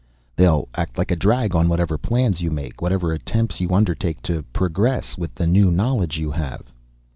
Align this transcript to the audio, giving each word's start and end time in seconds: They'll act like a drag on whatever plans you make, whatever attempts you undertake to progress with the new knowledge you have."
They'll 0.35 0.67
act 0.73 0.97
like 0.97 1.11
a 1.11 1.15
drag 1.15 1.53
on 1.53 1.69
whatever 1.69 1.95
plans 1.95 2.41
you 2.41 2.49
make, 2.49 2.81
whatever 2.81 3.11
attempts 3.13 3.61
you 3.61 3.69
undertake 3.69 4.23
to 4.23 4.41
progress 4.51 5.15
with 5.15 5.35
the 5.35 5.45
new 5.45 5.69
knowledge 5.69 6.17
you 6.17 6.31
have." 6.31 6.73